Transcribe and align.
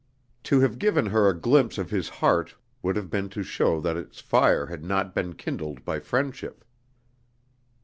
To 0.45 0.61
have 0.61 0.79
given 0.79 1.05
her 1.05 1.29
a 1.29 1.39
glimpse 1.39 1.77
of 1.77 1.91
his 1.91 2.09
heart 2.09 2.55
would 2.81 2.95
have 2.95 3.11
been 3.11 3.29
to 3.29 3.43
show 3.43 3.79
that 3.81 3.97
its 3.97 4.19
fire 4.19 4.65
had 4.65 4.83
not 4.83 5.13
been 5.13 5.35
kindled 5.35 5.85
by 5.85 5.99
friendship. 5.99 6.65